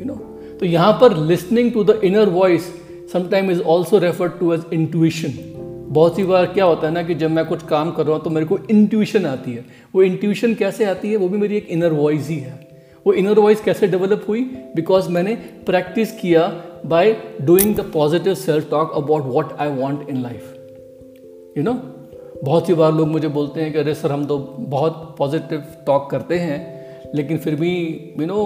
[0.00, 0.14] यू नो
[0.60, 2.66] तो यहाँ पर listening to the inner voice
[3.12, 5.54] sometime is also refer to as intuition
[5.90, 8.22] बहुत सी बार क्या होता है ना कि जब मैं कुछ काम कर रहा हूँ
[8.24, 11.16] तो मेरे को इंट्यूशन आती है। वो इंट्यूशन कैसे आती है?
[11.16, 12.68] वो भी मेरी एक इनर वॉइस ही है।
[13.06, 14.40] वो इनर वॉइस कैसे डेवलप हुई?
[14.76, 15.34] बिकॉज़ मैंने
[15.66, 16.46] प्रैक्टिस किया
[16.86, 20.54] by doing the positive self talk about what I want in life
[21.58, 21.72] you know
[22.44, 26.10] बहुत सी बार लोग मुझे बोलते हैं कि, अरे सर, हम तो बहुत पॉजिटिव टॉक
[26.10, 26.58] करते हैं,
[27.14, 27.74] लेकिन फिर भी
[28.20, 28.38] यू नो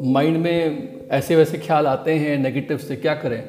[0.00, 3.44] माइंड में ऐसे वैसे ख्याल आते हैं नेगेटिव से क्या करें?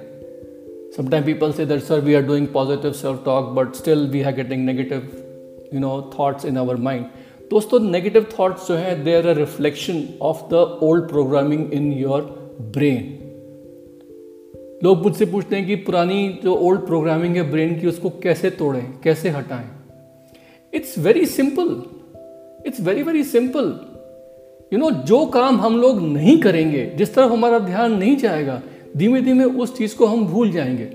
[0.97, 4.33] समटाइम पीपल से that sir we are doing positive self talk but still we are
[4.33, 5.11] getting negative
[5.73, 7.05] you know thoughts in our mind
[7.49, 12.21] दोस्तों नेगेटिव थॉट्स जो हैं they are a reflection of the old programming in your
[12.61, 13.17] brain
[14.83, 18.99] लोग मुझसे पूछते हैं कि पुरानी जो ओल्ड प्रोग्रामिंग है ब्रेन की, उसको कैसे तोड़ें,
[19.03, 19.67] कैसे हटाएँ?
[20.73, 21.83] It's very simple
[22.67, 23.90] it's very very simple
[24.71, 28.61] you know जो काम हम लोग नहीं करेंगे, जिस तरफ़ हमारा ध्यान नहीं जाएगा
[28.97, 30.89] धीमे धीमे उस चीज़ को हम भूल जाएँगे।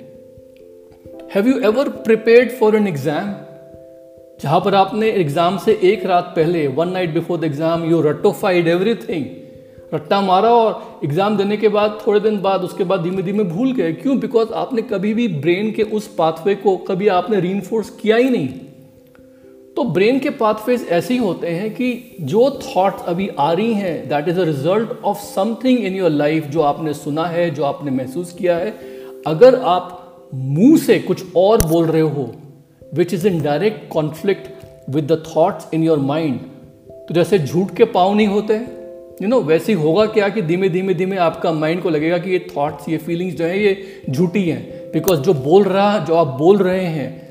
[1.35, 3.35] Have you ever prepared for an exam
[4.41, 8.69] जहाँ पर आपने एग्ज़ाम से एक रात पहले one night before the exam you रटोफाइड
[8.69, 9.25] everything
[9.95, 13.73] रट्टा मारा और एग्ज़ाम देने के बाद, थोड़े दिन बाद, उसके बाद धीमे धीमे भूल
[13.73, 14.19] गए। क्यों?
[14.19, 17.61] बिकॉज़ आपने कभी भी ब्रेन के उस पाथवे को कभी आपने री
[18.03, 18.49] किया ही नहीं।
[19.77, 24.09] तो ब्रेन के पाथवेज ऐसे ही होते हैं कि जो थॉट्स अभी आ रही हैं
[24.09, 27.91] that is a result of something in your life जो आपने सुना है, जो आपने
[27.91, 28.75] महसूस किया है,
[29.27, 30.03] अगर आप
[30.35, 32.35] मुँह से कुछ और बोल रहे हो
[32.95, 34.49] which is in direct conflict
[34.91, 36.41] with the thoughts in your mind
[36.91, 38.55] तो जैसे झूठ के पाँव नहीं होते
[39.23, 42.31] यू नो वैसे ही होगा क्या कि धीमे धीमे धीमे आपका माइंड को लगेगा कि
[42.31, 46.27] ये थॉट्स ये फीलिंग्स जो है, ये झूठी हैं बिकॉज़ जो बोल रहा, जो आप
[46.27, 47.26] बोल रहे हैं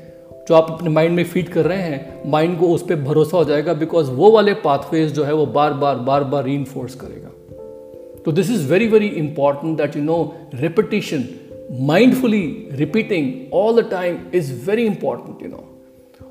[0.48, 3.44] जो आप अपने माइंड में फ़ीड कर रहे हैं माइंड को उस पर भरोसा हो
[3.44, 7.30] जाएगा बिकॉज़ वो वाले पाथवेज जो है वो बार बार बार बार री करेगा।
[8.24, 11.24] तो this is very very important that you know repetition
[11.80, 15.64] mindfully repeating all the time is very important you know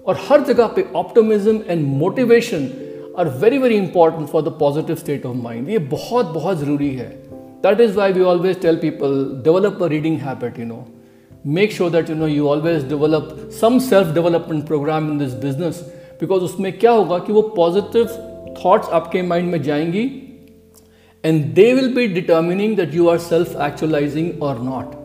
[0.08, 2.70] और हर जगह पे optimism and motivation
[3.20, 7.10] are very very important for the positive state of mind ये बहुत बहुत ज़रूरी है।
[7.64, 10.86] That is why we always tell people develop a reading habit you know
[11.46, 15.82] make sure that, you know, you always develop some self development program in this business.
[16.20, 18.06] Because उसमें क्या होगा कि वो पॉजिटिव
[18.66, 20.04] थॉट्स आपके mind में जाएँगी
[21.26, 24.96] and they will be determining that you are self actualising और not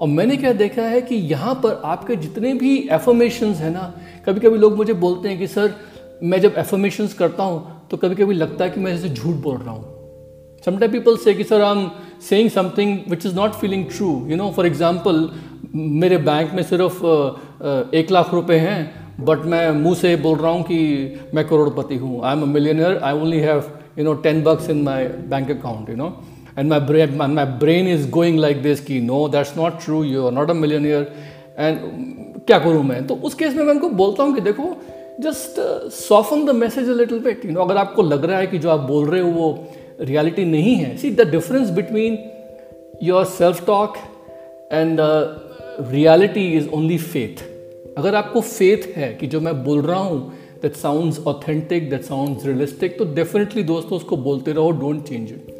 [0.00, 3.94] और मैंने क्या देखा है कि यहाँ पर आपके जितने भी एफर्मेशन है ना
[4.26, 5.74] कभी कभी लोग मुझे बोलते हैं कि, सर,
[6.22, 9.56] मैं जब एफर्मेशन करता हूँ तो कभी कभी लगता है कि मैं जैसे झूठ बोल
[9.56, 9.96] रहा हूँ.
[10.64, 11.90] समटाइम पीपल से कि, sir I am
[12.28, 15.30] saying something which is not feeling true you know for example
[15.76, 17.04] मेरे बैंक में सिर्फ़
[17.94, 18.80] एक लाख रुपए हैं
[19.24, 20.76] बट मैं मुँह से बोल रहा हूँ कि
[21.34, 23.64] मैं करोड़पति हूँ। I am a millionaire I only have
[23.98, 26.22] you know ten bucks in my bank account you know
[26.58, 30.26] and my brain my brain is going like this की no that's not true you
[30.26, 31.12] are not a millionaire
[31.58, 31.78] and
[32.46, 33.06] क्या करूँ मैं?
[33.06, 34.76] तो उस case में मैं उनको बोलता हूँ कि देखो
[35.20, 35.60] just
[35.90, 38.80] soften the message little bit you know अगर आपको लग रहा है कि जो आप
[38.80, 39.64] बोल रहे हो वो
[40.00, 42.18] रियलिटी नहीं है see the difference between
[43.02, 43.94] your self talk
[44.72, 44.98] and
[45.80, 47.42] reality is only faith
[47.98, 52.46] अगर आपको फेथ है कि जो मैं बोल रहा हूँ that sound authentic that sound
[52.46, 55.54] realistic तो डेफिनेटली दोस्तों उसको बोलते रहो don't change it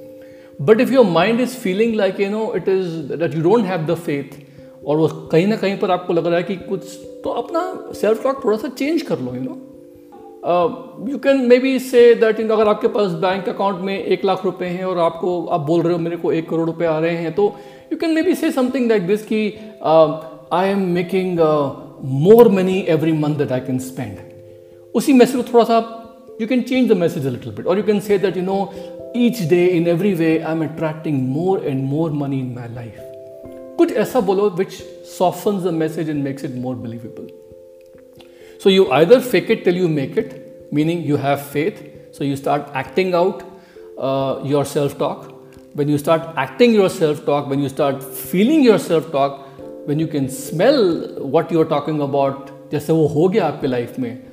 [0.62, 3.86] but if your mind is feeling like you know it is that you don't have
[3.86, 4.42] the faith
[4.84, 8.22] और वो कहीं ना कहीं पर आपको लग रहा है कि कुछ तो अपना सेल्फ
[8.22, 9.62] टॉक थोड़ा सा चेंज कर लो you know
[11.10, 14.66] you can maybe say that in अगर आपके पास बैंक अकाउंट में एक लाख रुपए
[14.66, 17.32] हैं और आपको, आप बोल रहे हो मेरे को एक करोड़ रुपए आ रहे हैं
[17.34, 17.54] तो
[17.89, 22.87] you can maybe say something like this ki uh, I am making uh, more money
[22.87, 24.21] every month that I can spend.
[24.95, 25.79] उसी मैसेज को थोड़ा सा
[26.39, 28.61] you can change the message a little bit or you can say that you know
[29.13, 32.99] each day in every way I'm attracting more and more money in my life.
[33.77, 34.81] कुछ ऐसा बोलो which
[35.11, 37.29] softens the message and makes it more believable.
[38.63, 40.33] So you either fake it till you make it,
[40.71, 41.79] meaning you have faith.
[42.11, 43.43] So you start acting out
[43.97, 45.23] uh, your self talk,
[45.78, 49.42] when you start acting your self talk, when you start feeling your self talk,
[49.86, 50.78] when you can smell
[51.36, 54.26] what you're talking about, जैसे वो हो गया आपके life में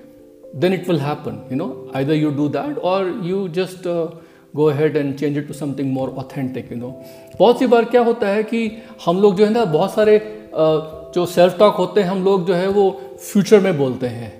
[0.61, 1.67] then it will happen you know
[1.99, 4.07] either you do that or you just uh,
[4.55, 6.91] go ahead and change it to something more authentic you know
[7.39, 8.61] बहुत सी बार क्या होता है कि
[9.05, 12.45] हम लोग जो है ना बहुत सारे uh, जो सेल्फ टॉक होते हैं हम लोग
[12.47, 12.89] जो है वो
[13.31, 14.31] फ्यूचर में बोलते हैं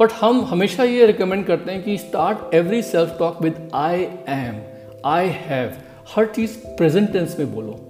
[0.00, 4.60] बट हम हमेशा ये रिकमेंड करते हैं कि start every self talk with I am
[5.06, 5.72] I have
[6.16, 7.80] हर चीज़ प्रेजेंट टेंस में बोलो।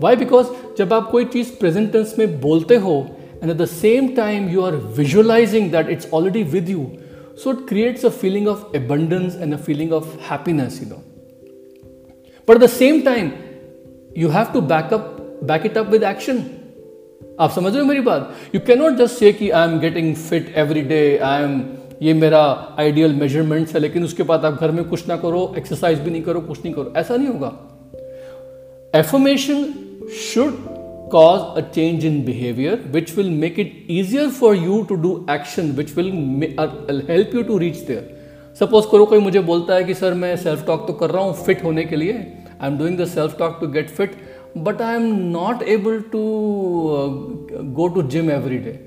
[0.00, 0.46] वाई बिकॉज़
[0.78, 3.06] जब आप कोई चीज़ प्रेजेंट टेंस में बोलते हो
[3.42, 6.86] and at the same time you are visualising that it's already with you
[7.44, 11.02] so it creates a feeling of abundance and a feeling of happiness you know
[12.48, 13.30] but the same time
[14.18, 16.44] you have to back up back it up with action
[17.40, 18.34] आप समझ रहे हो मेरी बात?
[18.54, 21.60] You can not just say कि I am getting fit every day I am
[22.02, 22.40] ये मेरा
[22.78, 26.22] ideal measurements है, लेकिन उसके बाद आप घर में कुछ ना करो एक्सरसाइज भी नहीं
[26.22, 27.52] करो, कुछ नहीं करो। ऐसा नहीं होगा।
[28.94, 29.64] Affirmation
[30.22, 30.54] should
[31.12, 35.70] cause a change in behaviour which will make it easier for you to do action
[35.72, 36.10] which will
[37.10, 38.10] help you to reach there
[38.60, 41.34] suppose करो, कोई मुझे बोलता है कि, सर, मैं सेल्फ टॉक तो कर रहा हूँ
[41.44, 44.16] फिट होने के लिए। I am doing the self talk to get fit
[44.58, 46.22] but I am not able to
[47.76, 48.78] go to gym every day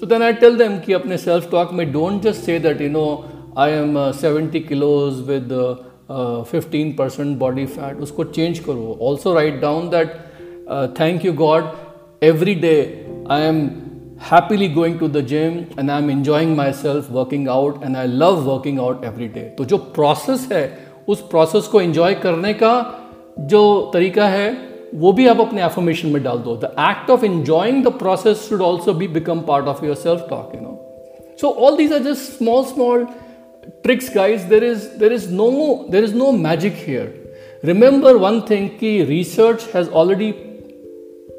[0.00, 3.22] So then I tell them कि अपने self talk में say that you know
[3.56, 5.74] I am uh, 70 kilos with uh,
[6.10, 10.06] uh, 15% body fat उसको change करो write down that
[10.70, 11.64] uh, thank you God
[12.22, 12.86] every day
[13.26, 13.80] I am
[14.30, 18.78] happily going to the gym and I'm enjoying myself working out and I love working
[18.78, 23.00] out every day तो जो process है उस process को enjoy करने का
[23.40, 27.82] जो तरीका है वो भी आप अपने एफर्मेशन में डाल दो। The act of enjoying
[27.84, 30.76] the process should also be become part of your self talk you know
[31.40, 33.06] so all these are just small small
[33.82, 35.50] tricks guys there is there is no
[35.90, 37.16] there is no magic here
[37.64, 40.30] remember one thing कि research has already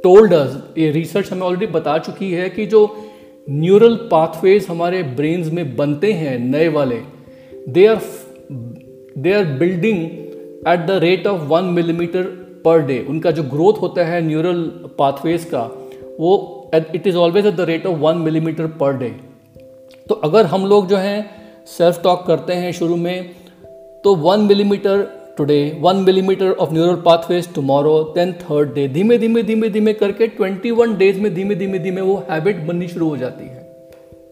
[0.04, 2.86] told us ये research हमें already बता चुकी है कि जो
[3.50, 7.02] neural pathways हमारे brains में बनते हैं, नए वाले
[7.70, 8.02] they are
[9.18, 10.04] they are building
[10.68, 14.64] at the rate of one millimetre per day उनका जो ग्रोथ होता है न्यूरल
[14.98, 15.62] पाथवेज का,
[16.20, 19.10] वो it is always at the rate of one millimetre per day
[20.08, 21.20] तो अगर हम लोग जो हैं
[21.68, 23.30] सेल्फ टॉक करते हैं शुरू में
[24.04, 29.44] तो one millimetre today one millimetre of neural pathways tomorrow then third day धीमे धीमे
[29.44, 33.18] धीमे धीमे करके ट्वेंटी वन डेज़ में धीमे धीमे धीमे वो हैबिट बननी शुरू हो
[33.18, 33.60] जाती है।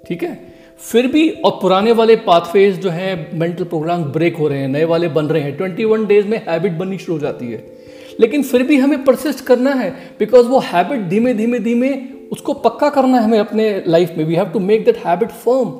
[0.07, 0.37] ठीक है?
[0.81, 4.83] फिर भी और पुराने वाले पाथवेज जो हैं मेंटल प्रोग्राम ब्रेक हो रहे हैं, नए
[4.85, 7.78] वाले बन रहे हैं ट्वेंटी वन डेज़ में हैबिट बननी शुरू हो जाती है।
[8.19, 11.91] लेकिन फिर भी हमें परसिस्ट करना है बिकॉज़ वो हैबिट धीमे धीमे धीमे
[12.31, 15.71] उसको पक्का करना है हमें अपने लाइफ में। We have to make that habit firm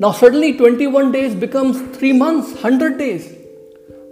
[0.00, 3.26] now suddenly twenty one days becomes three months hundred days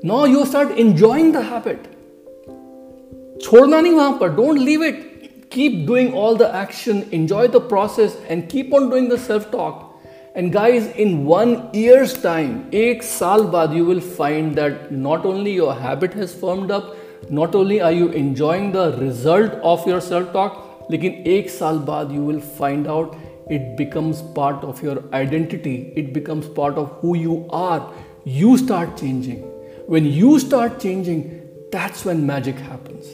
[0.05, 1.91] now you start enjoying the habit
[3.43, 5.01] छोड़ना नहीं वहाँ पर। Don't leave it
[5.53, 9.89] keep doing all the action enjoy the process and keep on doing the self talk
[10.37, 15.51] and guys in one year's time एक साल बाद you will find that not only
[15.51, 16.95] your habit has firmed up
[17.30, 22.14] not only are you enjoying the result of your self talk, lekin ek saal baad,
[22.14, 23.16] you will find out
[23.50, 27.92] it becomes part of your identity, it becomes part of who you are.
[28.26, 29.44] You start changing.
[29.88, 31.22] When you start changing,
[31.72, 33.06] that's when magic happens.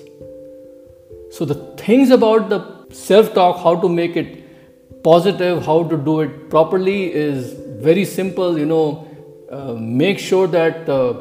[1.32, 2.62] So, the things about the
[2.93, 7.54] self talk, how to make it positive, how to do it properly is
[7.88, 8.58] very simple.
[8.58, 9.08] You know,
[9.52, 11.13] uh, make sure that uh,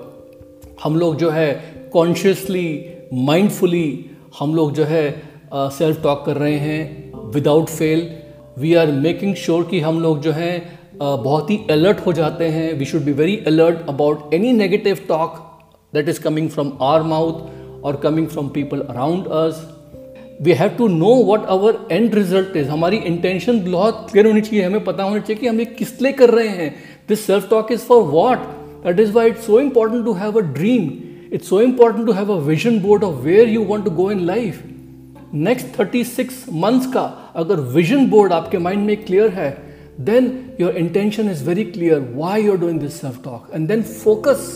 [0.83, 1.49] हम लोग जो है
[1.94, 2.68] consciously
[3.14, 3.90] mindfully
[4.40, 5.10] हम लोग जो है
[5.54, 8.10] self uh, talk कर रहे हैं without fail
[8.60, 12.46] we are making sure कि हम लोग जो है uh, बहुत ही अलर्ट हो जाते
[12.50, 12.74] हैं.
[12.74, 15.36] We should be very alert about any negative talk
[15.94, 19.66] that is coming from our mouth और coming from people around us
[20.42, 24.66] we have to know what our end result is हमारी intention बहुत clear होनी चाहिए.
[24.66, 26.74] हमें पता होना चाहिए कि हम ये किस लिए कर रहे हैं.
[27.10, 28.38] This self talk is for what
[28.86, 30.90] that is why it's so important to have a dream
[31.33, 34.25] It's so important to have a vision board of where you want to go in
[34.27, 34.63] life
[35.35, 37.03] next thirty six months का
[37.43, 39.51] अगर vision board आपके mind में clear है
[40.01, 43.83] then your intention is very clear why you are doing this self talk and then
[43.83, 44.51] focus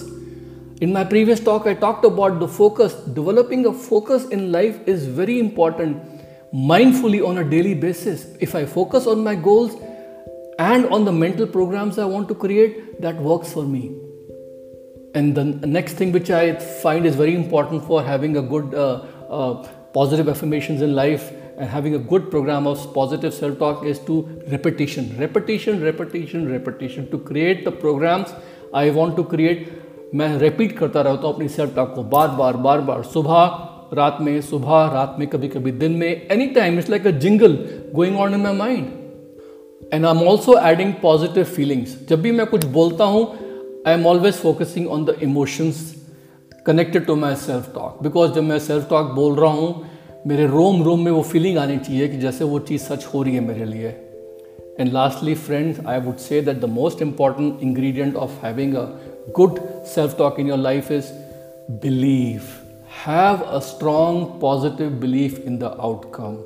[0.78, 2.92] In my previous talk, I talked about the focus.
[3.18, 5.96] Developing a focus in life is very important
[6.52, 8.26] mindfully on a daily basis.
[8.40, 9.74] If I focus on my goals
[10.58, 13.96] and on the mental programs I want to create, that works for me.
[15.14, 19.02] And the next thing which I find is very important for having a good uh,
[19.30, 23.98] uh, positive affirmations in life and having a good program of positive self talk is
[24.00, 28.34] to repetition, repetition, repetition, repetition to create the programs
[28.74, 29.68] I want to create
[30.14, 34.18] मैं repeat करता रहता हूँ अपनी self talk को बार बार बार बार सुबह रात
[34.20, 37.58] में सुबह रात में कभी कभी दिन में any time it's like a jingle
[37.94, 38.86] going on in my mind
[39.94, 43.24] and I am also adding positive feelings जब भी मैं कुछ बोलता हूँ
[43.87, 45.95] I am always focusing on the emotions
[46.65, 49.83] connected to my self talk because जब मैं self talk बोल रहा हूँ,
[50.27, 53.35] मेरे रोम रोम में वो फीलिंग आनी चाहिए कि जैसे वो चीज़ सच हो रही
[53.35, 53.87] है मेरे लिए।
[54.79, 58.85] And lastly friends I would say that the most important ingredient of having a
[59.35, 61.05] good self talk in your life is
[61.71, 62.41] believe
[63.07, 66.37] have a strong positive belief in the outcome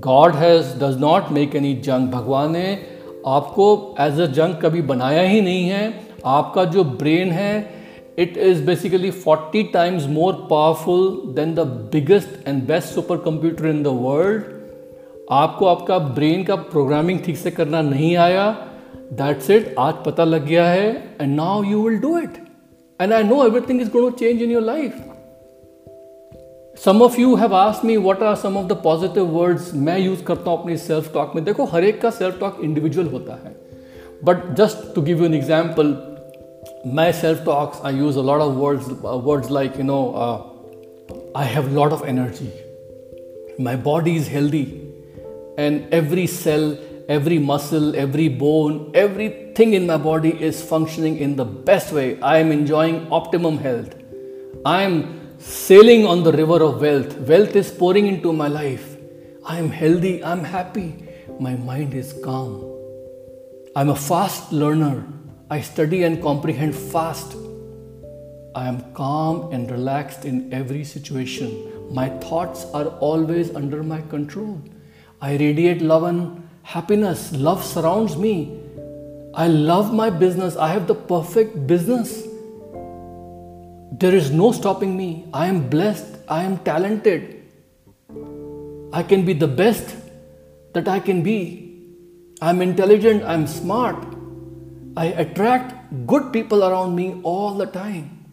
[0.00, 2.78] god has does not make any junk भगवान ने
[3.26, 7.80] आपको as a जंग कभी बनाया ही नहीं है आपका जो ब्रेन है,
[8.18, 11.04] it is basically 40 times more powerful
[11.36, 14.42] than the biggest and best supercomputer in the world.
[15.32, 18.50] आपको आपका ब्रेन का प्रोग्रामिंग ठीक से करना नहीं आया।
[19.12, 22.38] दैट्स इट आज पता लग गया है and now you will do it
[23.00, 24.92] and I know everything is going change in your life
[26.84, 30.22] some of you have ask me what are some of the positive words मैं use
[30.24, 33.56] करता हूँ अपनी self talk में। देखो, हर एक का self talk individual होता है।
[34.24, 35.92] But just to give you an example
[36.84, 41.30] my self talks i use a lot of words uh, words like you know uh,
[41.34, 42.50] i have a lot of energy.
[43.58, 44.86] My body is healthy.
[45.58, 46.78] And every cell
[47.08, 52.18] every muscle every bone everything in my body is functioning in the best way.
[52.22, 53.94] I am enjoying optimum health.
[54.64, 57.18] I am sailing on the river of wealth.
[57.18, 58.96] Wealth is pouring into my life.
[59.44, 60.24] I am healthy.
[60.24, 61.06] I'm happy.
[61.38, 62.64] My mind is calm.
[63.76, 65.06] I'm a fast learner
[65.52, 67.34] I study and comprehend fast.
[68.54, 71.92] I am calm and relaxed in every situation.
[71.92, 74.62] My thoughts are always under my control.
[75.20, 77.32] I radiate love and happiness.
[77.32, 78.60] Love surrounds me.
[79.34, 80.56] I love my business.
[80.56, 82.22] I have the perfect business.
[83.98, 85.26] There is no stopping me.
[85.34, 86.16] I am blessed.
[86.28, 87.42] I am talented.
[88.92, 89.96] I can be the best
[90.74, 91.88] that I can be.
[92.40, 93.24] I'm intelligent.
[93.24, 94.19] I'm smart.
[94.97, 95.73] I attract
[96.07, 98.25] good people around me all the time.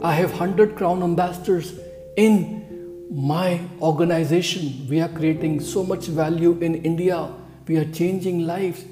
[0.00, 1.74] I have 100 Crown ambassadors
[2.16, 4.86] in my organization.
[4.88, 7.30] We are creating so much value in India.
[7.66, 8.84] We are changing lives.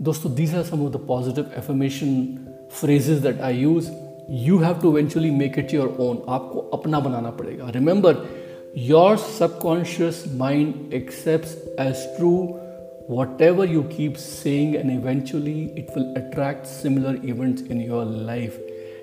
[0.00, 3.90] Dosto, these are some of the positive affirmation phrases that I use.
[4.28, 6.18] You have to eventually make it your own.
[6.28, 7.74] आपको अपना बनाना पड़ेगा.
[7.74, 8.26] Remember,
[8.74, 12.60] your subconscious mind accepts as true
[13.09, 18.59] whatever you keep saying, and eventually it will attract similar events in your life.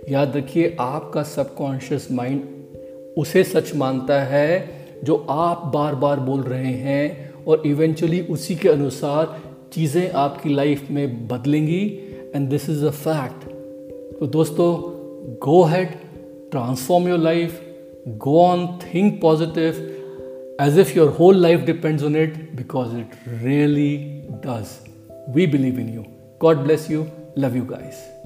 [0.08, 2.42] याद रखिए, आपका subconscious mind
[3.18, 4.68] उसे सच मानता है
[5.04, 9.36] जो आप बार बार बोल रहे हैं, और इवेंचुअली उसी के अनुसार
[9.72, 11.84] चीज़ें आपकी लाइफ में बदलेंगी।
[12.34, 13.48] And this is a fact
[14.20, 14.72] तो दोस्तों
[15.38, 15.88] go ahead
[16.50, 17.60] transform your life
[18.08, 19.89] go on think positive
[20.62, 24.80] as if your whole life depends on it because it really does.
[25.26, 26.04] We believe in you.
[26.38, 27.10] God bless you.
[27.34, 28.19] Love you guys.